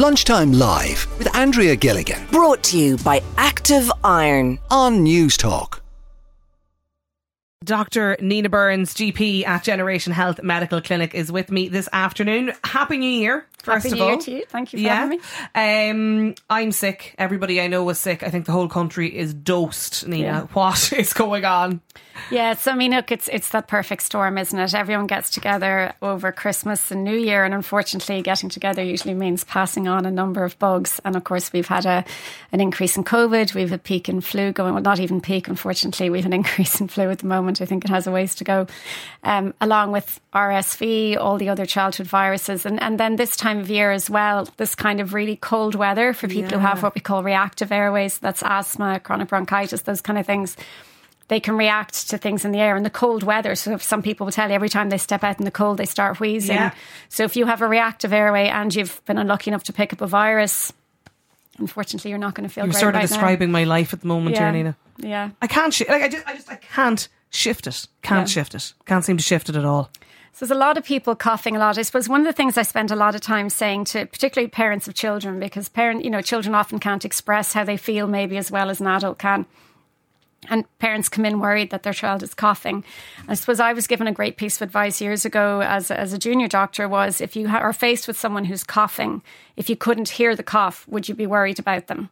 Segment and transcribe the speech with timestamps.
[0.00, 4.58] Lunchtime Live with Andrea Gilligan Brought to you by Active Iron.
[4.70, 5.82] on News Talk.
[7.62, 8.16] Dr.
[8.18, 12.52] Nina Byrnes, GP at Generation Health Medical Clinic, is with me this afternoon.
[12.64, 14.18] Happy New Year, first Happy of all.
[14.18, 14.44] to you.
[14.48, 14.94] Thank you for yeah.
[14.94, 16.30] having me.
[16.30, 17.14] Um, I'm sick.
[17.18, 18.22] Everybody I know is sick.
[18.22, 20.24] I think the whole country is dosed, Nina.
[20.24, 20.40] Yeah.
[20.52, 21.80] What is going on?
[22.30, 24.74] Yeah, so I mean, look, it's it's that perfect storm, isn't it?
[24.74, 29.88] Everyone gets together over Christmas and New Year, and unfortunately, getting together usually means passing
[29.88, 31.00] on a number of bugs.
[31.04, 32.04] And of course, we've had a
[32.52, 33.54] an increase in COVID.
[33.54, 34.74] We've a peak in flu going.
[34.74, 36.10] Well, not even peak, unfortunately.
[36.10, 37.60] We've an increase in flu at the moment.
[37.60, 38.66] I think it has a ways to go,
[39.24, 43.68] um, along with RSV, all the other childhood viruses, and and then this time of
[43.70, 44.46] year as well.
[44.58, 48.18] This kind of really cold weather for people who have what we call reactive airways.
[48.18, 50.56] That's asthma, chronic bronchitis, those kind of things
[51.28, 53.54] they can react to things in the air and the cold weather.
[53.54, 55.78] So if some people will tell you every time they step out in the cold,
[55.78, 56.56] they start wheezing.
[56.56, 56.74] Yeah.
[57.08, 60.00] So if you have a reactive airway and you've been unlucky enough to pick up
[60.00, 60.72] a virus,
[61.58, 63.14] unfortunately, you're not going to feel You're great sort of right now.
[63.14, 64.42] describing my life at the moment yeah.
[64.42, 64.76] here, Nina.
[64.98, 65.30] Yeah.
[65.40, 67.86] I can't shi like I just I just I can't shift it.
[68.02, 68.32] Can't Yeah.
[68.32, 68.72] shift it.
[68.86, 69.88] Can't seem to shift it at all.
[70.32, 71.76] So there's a lot of people coughing a lot.
[71.76, 74.48] I suppose one of the things I spend a lot of time saying to particularly
[74.48, 78.36] parents of children, because parent, you know, children often can't express how they feel maybe
[78.36, 79.46] as well as an adult can.
[80.48, 82.82] And parents come in worried that their child is coughing.
[83.28, 86.18] I suppose I was given a great piece of advice years ago as, as a
[86.18, 89.22] junior doctor was if you are faced with someone who's coughing,
[89.56, 92.08] if you couldn't hear the cough, would you be worried about them?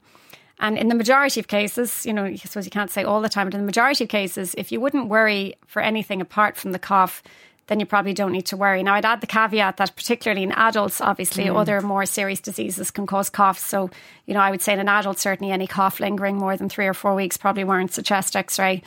[0.61, 3.29] And in the majority of cases, you know, I suppose you can't say all the
[3.29, 6.73] time, but in the majority of cases, if you wouldn't worry for anything apart from
[6.73, 7.23] the cough,
[7.69, 8.83] then you probably don't need to worry.
[8.83, 13.07] Now, I'd add the caveat that particularly in adults, obviously, other more serious diseases can
[13.07, 13.63] cause coughs.
[13.63, 13.91] So,
[14.27, 16.87] you know, I would say in an adult, certainly any cough lingering more than three
[16.87, 18.83] or four weeks probably warrants a chest x ray.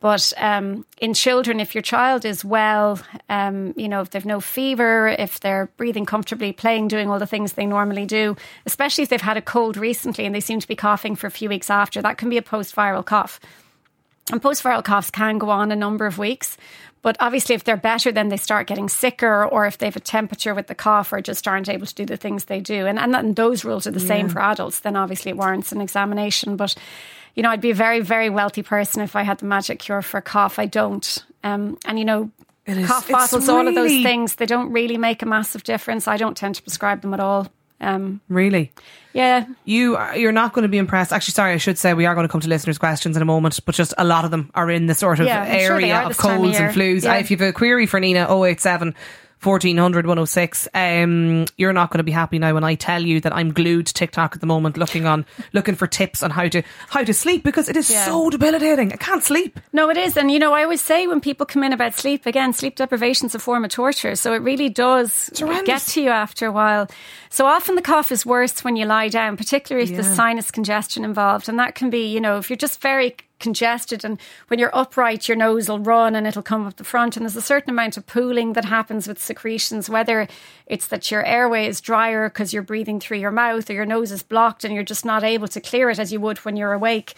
[0.00, 4.38] But um, in children, if your child is well, um, you know, if they've no
[4.38, 9.08] fever, if they're breathing comfortably, playing, doing all the things they normally do, especially if
[9.08, 11.70] they've had a cold recently and they seem to be coughing for a few weeks
[11.70, 13.40] after, that can be a post viral cough.
[14.30, 16.58] And post viral coughs can go on a number of weeks.
[17.04, 20.00] But obviously, if they're better, then they start getting sicker, or if they have a
[20.00, 22.86] temperature with the cough, or just aren't able to do the things they do.
[22.86, 25.82] And, and, and those rules are the same for adults, then obviously it warrants an
[25.82, 26.56] examination.
[26.56, 26.74] But,
[27.34, 30.00] you know, I'd be a very, very wealthy person if I had the magic cure
[30.00, 30.58] for cough.
[30.58, 31.24] I don't.
[31.42, 32.30] Um, and, you know,
[32.64, 36.08] is- cough bottles, all of those things, they don't really make a massive difference.
[36.08, 37.48] I don't tend to prescribe them at all.
[37.80, 38.72] Um, Really.
[39.12, 41.12] yeah, You are, you're not going to be impressed.
[41.12, 43.26] Actually, sorry, I should say we are going to come to listeners' questions in a
[43.26, 45.74] moment, but just a lot of them are in the sort of Yeah, I'm sure
[45.76, 47.02] area of time of colds and flus.
[47.04, 47.16] Yeah.
[47.16, 48.94] If you've a query for Nina, 087
[49.44, 53.34] 1400 106, um, you're not going to be happy now when I tell you that
[53.34, 56.62] I'm glued to TikTok at the moment, looking on, looking for tips on how to
[56.88, 58.04] how to sleep because it is Yeah.
[58.06, 58.92] so debilitating.
[58.92, 59.58] I can't sleep.
[59.72, 60.16] No, it is.
[60.16, 63.26] And, you know, I always say when people come in about sleep, again, sleep deprivation
[63.26, 64.14] is a form of torture.
[64.16, 65.30] So it really does
[65.64, 66.88] get to you after a while.
[67.30, 71.04] So often the cough is worse when you lie down, particularly if there's sinus congestion
[71.04, 71.48] involved.
[71.48, 74.18] And that can be, you know, if you're just very congested and
[74.48, 77.14] when you're upright, your nose will run and it'll come up the front.
[77.14, 80.26] And there's a certain amount of pooling that happens with secretions, whether
[80.66, 84.10] it's that your airway is drier because you're breathing through your mouth or your nose
[84.10, 86.72] is blocked and you're just not able to clear it as you would when you're
[86.72, 87.14] awake.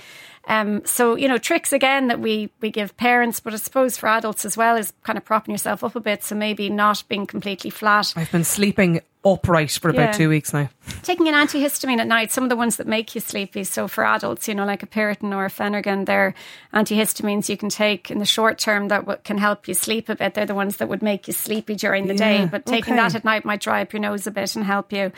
[0.49, 4.09] Um, so you know, tricks again that we we give parents, but I suppose for
[4.09, 6.23] adults as well is kind of propping yourself up a bit.
[6.23, 8.13] So maybe not being completely flat.
[8.17, 10.13] I've been sleeping upright for about Yeah.
[10.13, 10.69] two weeks now.
[11.03, 13.65] Taking an antihistamine at night, some of the ones that make you sleepy.
[13.65, 16.33] So for adults, you know, like a Piriton or a Phenergan, they're
[16.73, 20.15] antihistamines you can take in the short term that w- can help you sleep a
[20.15, 20.35] bit.
[20.35, 23.03] They're the ones that would make you sleepy during the Yeah, day, but taking okay.
[23.03, 25.11] that at night might dry up your nose a bit and help you.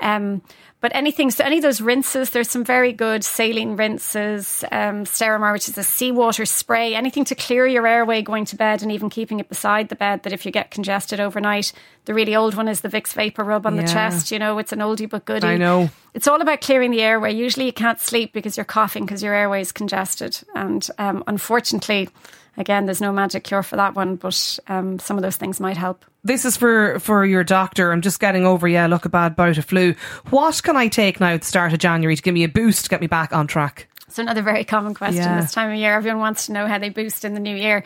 [0.00, 0.40] Um,
[0.80, 5.52] but anything, so any of those rinses, there's some very good saline rinses, um, Sterimar,
[5.52, 9.10] which is a seawater spray, anything to clear your airway going to bed and even
[9.10, 11.72] keeping it beside the bed that if you get congested overnight.
[12.04, 13.82] The really old one is the Vicks Vapor Rub on Yeah.
[13.82, 14.30] the chest.
[14.30, 15.46] You know, it's an oldie but goodie.
[15.46, 15.90] I know.
[16.14, 17.32] It's all about clearing the airway.
[17.34, 20.38] Usually you can't sleep because you're coughing because your airway is congested.
[20.54, 22.08] And um, unfortunately,
[22.56, 25.76] again, there's no magic cure for that one, but um, some of those things might
[25.76, 26.04] help.
[26.22, 27.92] This is for for your doctor.
[27.92, 29.94] I'm just getting over, yeah, look a bad bout of flu.
[30.30, 32.90] What can I take now at the start of January to give me a boost,
[32.90, 33.88] get me back on track?
[34.12, 35.40] So another very common question Yeah.
[35.40, 35.94] this time of year.
[35.94, 37.84] Everyone wants to know how they boost in the new year.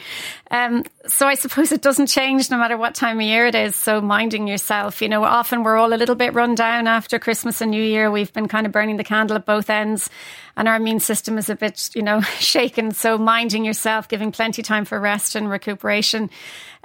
[0.50, 3.76] Um, so I suppose it doesn't change no matter what time of year it is.
[3.76, 7.60] So minding yourself, you know, often we're all a little bit run down after Christmas
[7.60, 8.10] and New Year.
[8.10, 10.08] We've been kind of burning the candle at both ends
[10.56, 12.92] and our immune system is a bit, you know, shaken.
[12.92, 16.30] So minding yourself, giving plenty time for rest and recuperation.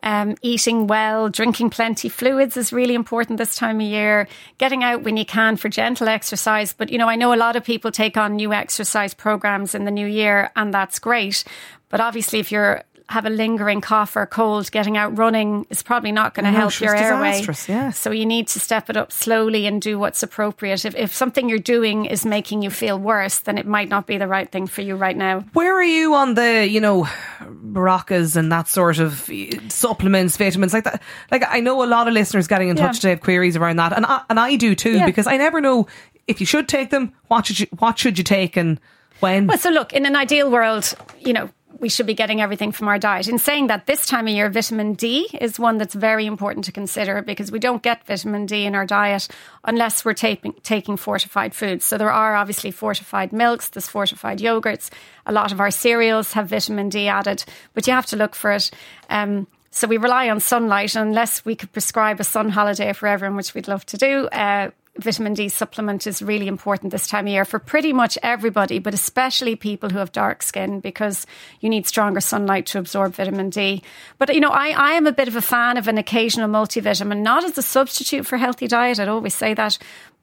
[0.03, 4.27] Um, eating well, drinking plenty fluids is really important this time of year.
[4.57, 6.73] Getting out when you can for gentle exercise.
[6.73, 9.85] But, you know, I know a lot of people take on new exercise programs in
[9.85, 11.43] the new year, and that's great.
[11.89, 16.11] But obviously, if you're have a lingering cough or cold, getting out running is probably
[16.11, 17.43] not going to know, help your airway.
[17.67, 17.89] yeah.
[17.89, 20.85] So you need to step it up slowly and do what's appropriate.
[20.85, 24.19] If, if something you're doing is making you feel worse, then it might not be
[24.19, 25.39] the right thing for you right now.
[25.53, 27.07] Where are you on the, you know,
[27.41, 31.01] Beroccas and that sort of uh, supplements, vitamins like that?
[31.31, 32.87] Like I know a lot of listeners getting in Yeah.
[32.87, 35.05] touch today have queries around that, and I, and I do too Yeah.
[35.05, 35.87] because I never know
[36.27, 37.13] if you should take them.
[37.27, 38.79] What should you, what should you take and
[39.19, 39.47] when?
[39.47, 42.87] Well, so look, in an ideal world, you know, we should be getting everything from
[42.87, 43.27] our diet.
[43.27, 46.71] In saying that, this time of year, vitamin D is one that's very important to
[46.71, 49.27] consider because we don't get vitamin D in our diet
[49.63, 51.85] unless we're taking, taking fortified foods.
[51.85, 54.89] So there are obviously fortified milks, there's fortified yogurts.
[55.25, 57.43] A lot of our cereals have vitamin D added,
[57.73, 58.71] but you have to look for it.
[59.09, 63.37] Um, so we rely on sunlight unless we could prescribe a sun holiday for everyone,
[63.37, 64.27] which we'd love to do.
[64.27, 64.71] Uh,
[65.03, 68.93] vitamin D supplement is really important this time of year for pretty much everybody, but
[68.93, 71.25] especially people who have dark skin because
[71.59, 73.81] you need stronger sunlight to absorb vitamin D.
[74.17, 77.21] But, you know, I, I am a bit of a fan of an occasional multivitamin,
[77.21, 78.99] not as a substitute for healthy diet.
[78.99, 79.77] I'd always say that.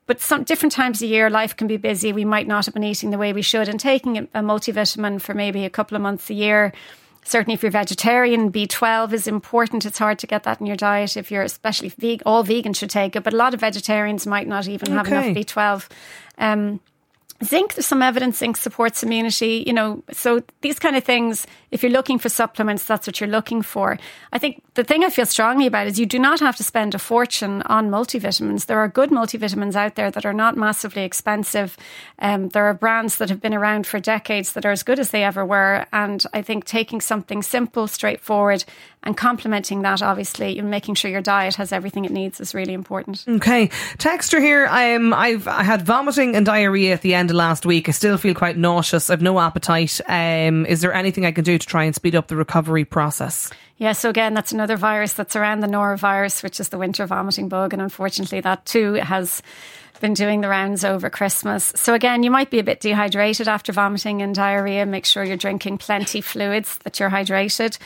[0.06, 2.12] But some different times of year, life can be busy.
[2.12, 5.20] We might not have been eating the way we should, and taking a, a multivitamin
[5.20, 6.72] for maybe a couple of months a year
[7.26, 9.84] certainly if you're vegetarian, B12 is important.
[9.84, 11.16] It's hard to get that in your diet.
[11.16, 14.46] If you're especially vegan, all vegans should take it, but a lot of vegetarians might
[14.48, 15.30] not even have Okay.
[15.30, 15.88] enough B12.
[16.38, 16.80] Um,
[17.44, 21.46] zinc, there's some evidence zinc supports immunity, you know, so these kind of things,
[21.76, 23.98] if you're looking for supplements, that's what you're looking for.
[24.32, 26.94] I think the thing I feel strongly about is you do not have to spend
[26.94, 28.64] a fortune on multivitamins.
[28.64, 31.76] There are good multivitamins out there that are not massively expensive.
[32.18, 35.10] Um, there are brands that have been around for decades that are as good as
[35.10, 35.84] they ever were.
[35.92, 38.64] And I think taking something simple, straightforward,
[39.02, 42.72] and complementing that, obviously, and making sure your diet has everything it needs is really
[42.72, 43.24] important.
[43.28, 44.66] Okay, texture here.
[44.66, 47.88] I'm I've I had vomiting and diarrhea at the end of last week.
[47.88, 49.08] I still feel quite nauseous.
[49.08, 50.00] I've no appetite.
[50.08, 53.50] Um, is there anything I can do to try and speed up the recovery process?
[53.78, 57.48] Yeah, so again, that's another virus that's around the norovirus, which is the winter vomiting
[57.48, 57.72] bug.
[57.72, 59.42] And unfortunately, that too has
[60.00, 61.72] been doing the rounds over Christmas.
[61.76, 64.86] So again, you might be a bit dehydrated after vomiting and diarrhea.
[64.86, 67.78] Make sure you're drinking plenty fluids, that you're hydrated.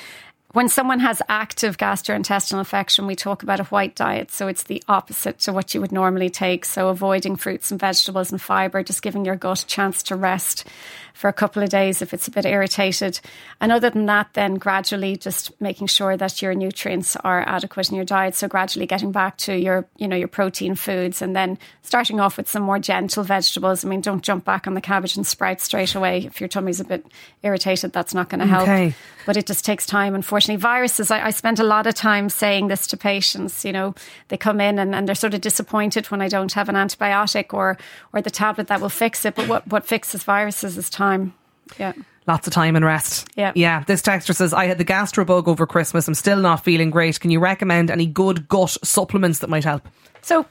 [0.53, 4.33] When someone has active gastrointestinal infection, we talk about a white diet.
[4.33, 6.65] So it's the opposite to what you would normally take.
[6.65, 10.67] So avoiding fruits and vegetables and fiber, just giving your gut a chance to rest
[11.15, 13.21] for a couple of days if it's a bit irritated.
[13.61, 17.97] And other than that, then gradually just making sure that your nutrients are adequate in
[17.97, 18.35] your diet.
[18.35, 22.39] So gradually getting back to your, you know, your protein foods and then starting off
[22.39, 23.85] with some more gentle vegetables.
[23.85, 26.25] I mean, don't jump back on the cabbage and sprouts straight away.
[26.25, 27.07] If your tummy's a bit
[27.43, 28.63] irritated, that's not going to help.
[28.63, 28.95] Okay.
[29.27, 30.61] But it just takes time, unfortunately.
[30.61, 33.65] Viruses, I, I spent a lot of time saying this to patients.
[33.65, 33.95] You know,
[34.29, 37.53] they come in and, and they're sort of disappointed when I don't have an antibiotic
[37.53, 37.77] or
[38.13, 39.35] or the tablet that will fix it.
[39.35, 41.35] But what, what fixes viruses is time.
[41.79, 41.93] Yeah.
[42.27, 43.29] Lots of time and rest.
[43.37, 43.53] Yeah.
[43.55, 43.85] Yeah.
[43.87, 46.07] This texter says, I had the gastro bug over Christmas.
[46.07, 47.19] I'm still not feeling great.
[47.19, 49.89] Can you recommend any good gut supplements that might help?
[50.23, 50.47] So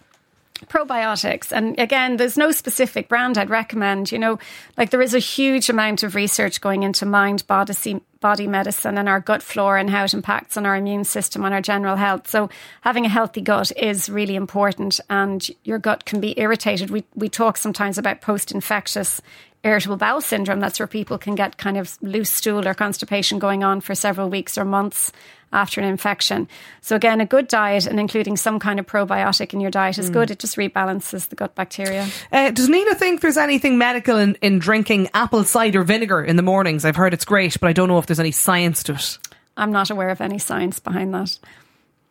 [0.68, 1.52] probiotics.
[1.52, 4.40] And again there's no specific brand i'd recommend you know
[4.78, 9.08] like there is a huge amount of research going into mind body body medicine and
[9.08, 12.28] our gut flora and how it impacts on our immune system on our general health.
[12.28, 12.50] So
[12.82, 16.90] having a healthy gut is really important and your gut can be irritated.
[16.90, 19.22] We we talk sometimes about post infectious
[19.64, 23.64] irritable bowel syndrome that's where people can get kind of loose stool or constipation going
[23.64, 25.12] on for several weeks or months
[25.52, 26.48] after an infection.
[26.82, 30.10] So again, a good diet and including some kind of probiotic in your diet is
[30.10, 30.32] good.
[30.32, 32.08] It just rebalances the gut bacteria.
[32.32, 36.44] Uh, does Nina think there's anything medical in, in drinking apple cider vinegar in the
[36.44, 36.86] mornings?
[36.86, 39.18] I've heard it's great, but I don't know if there's any science to it.
[39.58, 41.38] I'm not aware of any science behind that.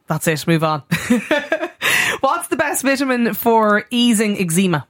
[0.06, 0.46] That's it.
[0.46, 0.82] Move on.
[2.20, 4.86] What's the best vitamin for easing eczema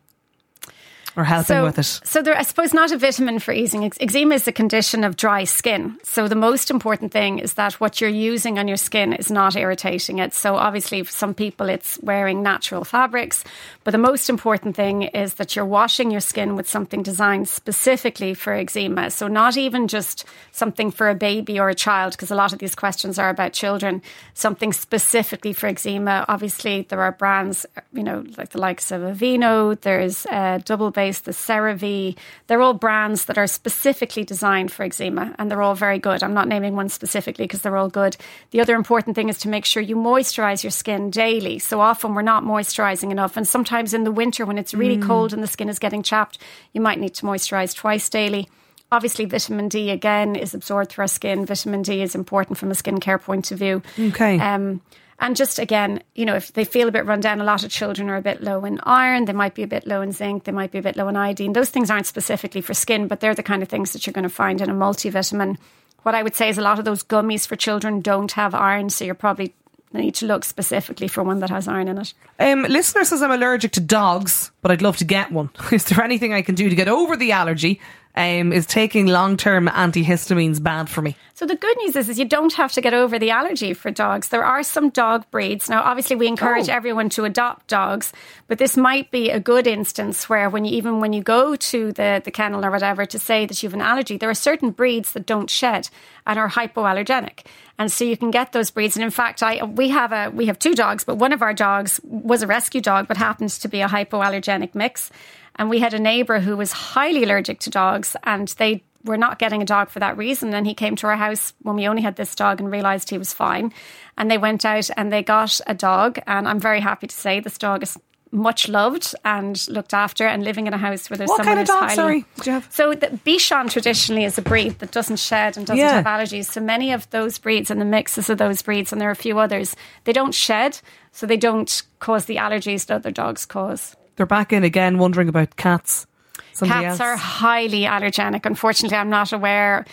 [1.17, 2.01] or helping so, with it?
[2.05, 3.85] So there, I suppose not a vitamin for easing.
[3.85, 5.99] Eczema is a condition of dry skin.
[6.03, 9.57] So the most important thing is that what you're using on your skin is not
[9.57, 10.35] irritating it.
[10.35, 13.45] So obviously, for some people, it's wearing natural fabrics.
[13.85, 18.35] But the most important thing is that you're washing your skin with something designed specifically
[18.35, 19.11] for eczema.
[19.11, 22.59] So not even just something for a baby or a child, because a lot of
[22.59, 24.03] these questions are about children.
[24.35, 26.25] Something specifically for eczema.
[26.29, 29.81] Obviously, there are brands, you know, like the likes of Aveeno.
[29.81, 32.17] There's uh, Double The CeraVe.
[32.47, 36.23] They're all brands that are specifically designed for eczema, and they're all very good.
[36.23, 38.17] I'm not naming one specifically because they're all good.
[38.51, 41.59] The other important thing is to make sure you moisturize your skin daily.
[41.59, 45.33] So often we're not moisturizing enough, and sometimes in the winter when it's really cold
[45.33, 46.39] and the skin is getting chapped,
[46.73, 48.49] you might need to moisturize twice daily.
[48.91, 51.45] Obviously, vitamin D again is absorbed through our skin.
[51.45, 53.83] Vitamin D is important from a skincare point of view.
[53.99, 54.39] Okay.
[54.39, 54.81] Um,
[55.21, 57.71] and just again, you know, if they feel a bit run down, a lot of
[57.71, 60.45] children are a bit low in iron, they might be a bit low in zinc,
[60.45, 61.53] they might be a bit low in iodine.
[61.53, 64.23] Those things aren't specifically for skin, but they're the kind of things that you're going
[64.23, 65.57] to find in a multivitamin.
[66.03, 68.91] What I would say is a lot of those gummies for children don't have iron,
[68.91, 69.55] so you're probably
[69.93, 72.15] need to look specifically for one that has iron in it.
[72.39, 75.51] Um, listener says I'm allergic to dogs, but I'd love to get one.
[75.73, 77.81] Is there anything I can do to get over the allergy?
[78.19, 81.17] Um, is taking long term antihistamines bad for me?
[81.35, 83.93] So the good news is, is you don't have to get over the allergy for
[83.93, 84.31] dogs.
[84.31, 85.71] There are some dog breeds.
[85.71, 86.73] Now, obviously, we encourage Oh.
[86.73, 88.13] everyone to adopt dogs,
[88.49, 91.93] but this might be a good instance where when you even when you go to
[91.93, 94.73] the, the kennel or whatever to say that you have an allergy, there are certain
[94.73, 95.89] breeds that don't shed
[96.27, 97.47] and are hypoallergenic.
[97.79, 98.97] And so you can get those breeds.
[98.97, 101.55] And in fact, I we have a we have two dogs, but one of our
[101.55, 105.11] dogs was a rescue dog, but happens to be a hypoallergenic mix.
[105.59, 109.39] And we had a neighbor who was highly allergic to dogs, and they were not
[109.39, 110.55] getting a dog for that reason.
[110.55, 113.19] And he came to our house when we only had this dog and realized he
[113.19, 113.73] was fine.
[114.17, 116.19] And they went out and they got a dog.
[116.27, 117.97] And I'm very happy to say this dog is
[118.31, 121.61] much loved and looked after and living in a house where there's What someone kind
[121.61, 122.69] of dog, highly- sorry, did you have?
[122.71, 126.03] so the Bichon traditionally is a breed that doesn't shed and doesn't Yeah.
[126.03, 126.45] have allergies.
[126.45, 129.17] So many of those breeds and the mixes of those breeds, and there are a
[129.17, 129.75] few others,
[130.05, 130.79] they don't shed,
[131.11, 133.97] so they don't cause the allergies that other dogs cause.
[134.19, 136.07] They're back in again, wondering about cats.
[136.53, 137.09] Somebody Cats else.
[137.09, 138.45] are highly allergenic.
[138.45, 139.87] Unfortunately, I'm not aware.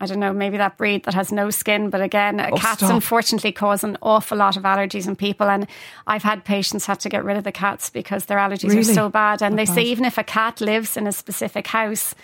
[0.00, 2.90] I don't know, maybe that breed that has no skin, but again, Oh, cats stop.
[2.92, 5.48] unfortunately cause an awful lot of allergies in people.
[5.48, 5.66] And
[6.08, 8.80] I've had patients have to get rid of the cats because their allergies Really?
[8.80, 9.42] are so bad.
[9.42, 12.16] And they say even if a cat lives in a specific house,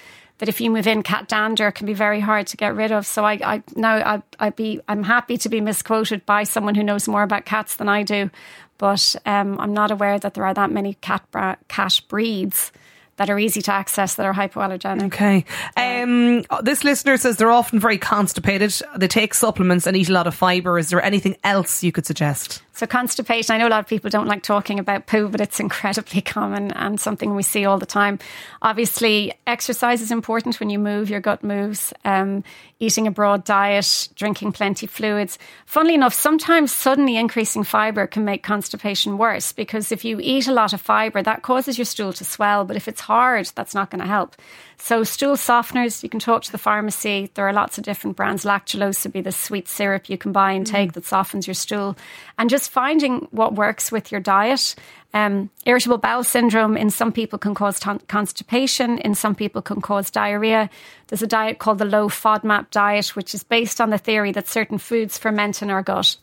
[0.45, 3.07] that if you move in, cat dander can be very hard to get rid of.
[3.07, 6.83] So I, I now I, I'd be I'm happy to be misquoted by someone who
[6.83, 8.31] knows more about cats than I do,
[8.77, 12.73] but um, I'm not aware that there are that many cat bra- cat breeds
[13.17, 15.05] that are easy to access that are hypoallergenic.
[15.05, 15.47] Okay.
[15.79, 18.75] Um, this listener says they're often very constipated.
[18.97, 20.79] They take supplements and eat a lot of fibre.
[20.79, 22.63] Is there anything else you could suggest?
[22.75, 25.61] So constipation, I know a lot of people don't like talking about poo, but it's
[25.67, 28.19] incredibly common and something we see all the time.
[28.63, 31.93] Obviously, exercise is important when you move, your gut moves.
[32.05, 32.43] Um,
[32.81, 35.39] eating a broad diet, drinking plenty of fluids.
[35.67, 40.53] Funnily enough, sometimes suddenly increasing fibre can make constipation worse because if you eat a
[40.53, 42.65] lot of fibre, that causes your stool to swell.
[42.65, 44.37] But if it's hard, that's not going to help.
[44.79, 47.31] So stool softeners, you can talk to the pharmacy.
[47.35, 48.45] There are lots of different brands.
[48.45, 51.97] Lactulose would be the sweet syrup you can buy and take that softens your stool.
[52.39, 54.75] And just finding what works with your diet.
[55.15, 59.81] Um, irritable bowel syndrome in some people can cause ton- constipation, in some people can
[59.81, 60.69] cause diarrhea.
[61.07, 64.49] There's a diet called the low FODMAP diet, which is based on the theory that
[64.49, 66.17] certain foods ferment in our gut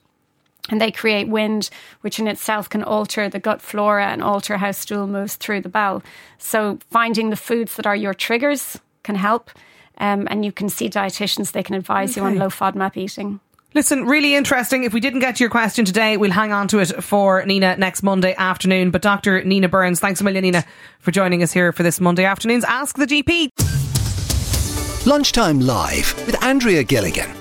[0.69, 1.69] and they create wind,
[2.01, 5.69] which in itself can alter the gut flora and alter how stool moves through the
[5.69, 6.03] bowel.
[6.37, 9.51] So, finding the foods that are your triggers can help.
[9.97, 13.39] Um, and you can see dietitians, they can advise you on low FODMAP eating.
[13.73, 14.83] Listen, really interesting.
[14.83, 17.77] If we didn't get to your question today, we'll hang on to it for Nina
[17.77, 18.91] next Monday afternoon.
[18.91, 19.43] But Dr.
[19.43, 20.65] Nina Byrnes, thanks a million, Nina,
[20.99, 23.49] for joining us here for this Monday afternoon's Ask the GP.
[25.05, 27.40] Lunchtime Live with Andrea Gilligan.